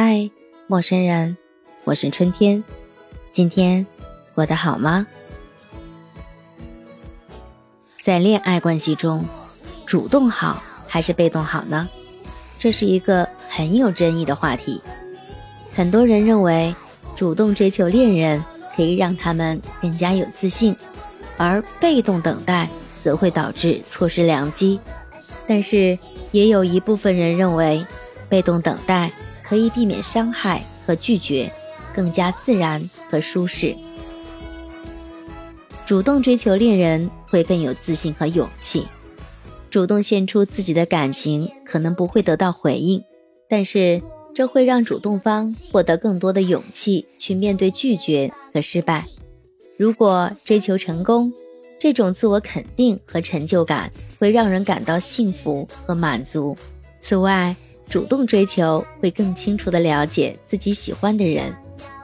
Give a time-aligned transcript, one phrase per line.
[0.00, 0.30] 嗨，
[0.68, 1.36] 陌生人，
[1.82, 2.62] 我是春天。
[3.32, 3.84] 今天
[4.32, 5.04] 过得好吗？
[8.00, 9.24] 在恋爱关系中，
[9.84, 11.88] 主动好还是被动好呢？
[12.60, 14.80] 这是一个很有争议的话题。
[15.74, 16.72] 很多人认为，
[17.16, 18.40] 主动追求恋人
[18.76, 20.76] 可以让他们更加有自信，
[21.36, 22.68] 而被动等待
[23.02, 24.78] 则会导致错失良机。
[25.48, 25.98] 但是，
[26.30, 27.84] 也有一部分人认为，
[28.28, 29.10] 被动等待。
[29.48, 31.50] 可以避免伤害和拒绝，
[31.94, 33.74] 更加自然和舒适。
[35.86, 38.86] 主动追求恋人会更有自信和勇气，
[39.70, 43.02] 主动献出自己的感情可能不会得到回应，
[43.48, 44.02] 但是
[44.34, 49.06] 这会让主动方获得更多的勇气去面对拒绝和失败。
[49.78, 51.32] 如果追求成功，
[51.78, 56.54] 这种自我肯定和成就感会让人感到幸福和满足。
[57.00, 57.56] 此外，
[57.88, 61.56] 主动追求会更清楚地了解自己喜欢的人，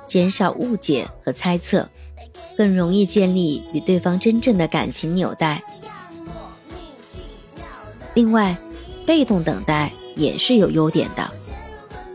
[0.07, 1.89] 减少误解和猜测，
[2.57, 5.63] 更容易建立与对方真正的感情纽带。
[8.15, 8.57] 另外，
[9.05, 11.31] 被动等待也是有优点的。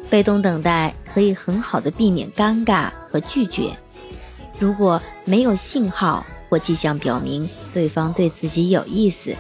[0.10, 3.70] 被动等待可以很好的避免尴尬和拒绝。
[4.58, 9.36] 如果没有信号或迹象表明对方对自己有意思，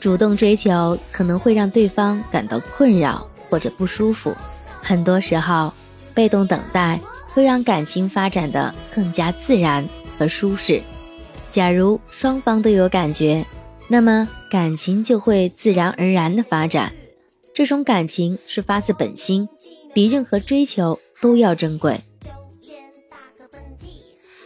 [0.00, 3.30] 主动追求可能会让对方感到困扰。
[3.54, 4.36] 或者不舒服，
[4.82, 5.72] 很多时候，
[6.12, 9.88] 被动等待会让感情发展的更加自然
[10.18, 10.82] 和舒适。
[11.52, 13.46] 假如双方都有感觉，
[13.86, 16.92] 那么感情就会自然而然的发展。
[17.54, 19.48] 这种感情是发自本心，
[19.92, 22.00] 比任何追求都要珍贵。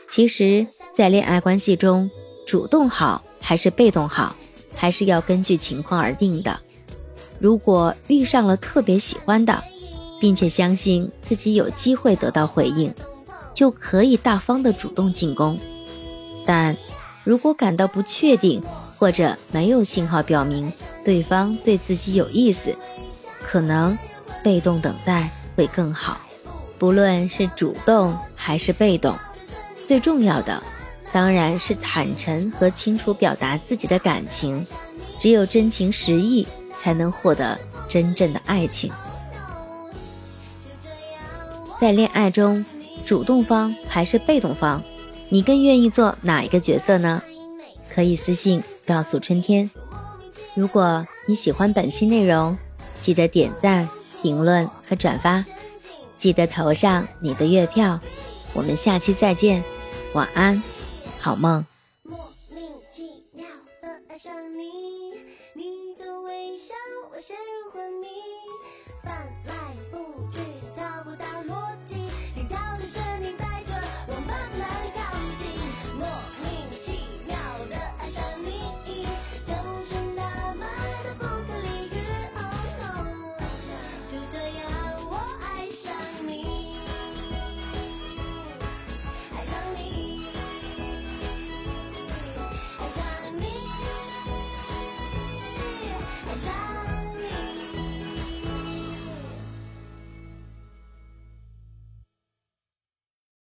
[0.07, 2.11] 其实，在恋爱关系中，
[2.47, 4.37] 主动好还是被动好，
[4.77, 6.61] 还是要根据情况而定的。
[7.39, 9.63] 如果遇上了特别喜欢的，
[10.21, 12.93] 并且相信自己有机会得到回应，
[13.55, 15.59] 就可以大方的主动进攻。
[16.45, 16.77] 但
[17.25, 18.63] 如果感到不确定，
[18.99, 20.73] 或者没有信号表明
[21.05, 22.75] 对方对自己有意思，
[23.41, 23.97] 可能
[24.43, 26.19] 被动等待会更好。
[26.79, 29.17] 不论是主动还是被动，
[29.87, 30.63] 最重要的
[31.13, 34.67] 当然是坦诚和清楚表达自己的感情。
[35.21, 36.47] 只有真情实意。
[36.81, 37.59] 才能获得
[37.89, 38.93] 真正的爱情。
[41.81, 42.65] 在恋爱中
[43.07, 44.83] 主动方还是被动方？
[45.29, 47.23] 你更愿意做哪一个角色呢？
[47.95, 49.71] 可以私信告诉春天。
[50.55, 52.57] 如果你喜欢本期内容
[53.01, 53.89] 记得点赞
[54.23, 55.45] 评论和转发。
[56.19, 58.01] 记得投上你的月票。
[58.55, 59.63] 我们下期再见
[60.15, 60.61] 晚安
[61.21, 61.65] 好梦。
[62.03, 62.19] 莫
[62.53, 63.47] 名其妙
[63.81, 64.88] 的爱上你。